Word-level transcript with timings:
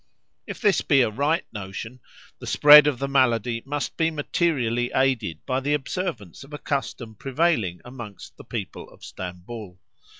If 0.47 0.59
this 0.59 0.81
be 0.81 1.01
a 1.03 1.11
right 1.11 1.45
notion, 1.53 1.99
the 2.39 2.47
spread 2.47 2.87
of 2.87 2.97
the 2.97 3.07
malady 3.07 3.61
must 3.67 3.97
be 3.97 4.09
materially 4.09 4.91
aided 4.95 5.45
by 5.45 5.59
the 5.59 5.75
observance 5.75 6.43
of 6.43 6.53
a 6.53 6.57
custom 6.57 7.13
prevailing 7.13 7.81
amongst 7.85 8.35
the 8.35 8.43
people 8.45 8.89
of 8.89 9.03
Stamboul. 9.05 9.79